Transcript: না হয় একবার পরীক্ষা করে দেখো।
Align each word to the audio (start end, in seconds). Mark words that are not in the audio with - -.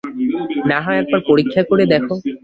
না 0.69 0.77
হয় 0.85 0.99
একবার 1.01 1.21
পরীক্ষা 1.29 1.61
করে 1.69 1.83
দেখো। 1.93 2.13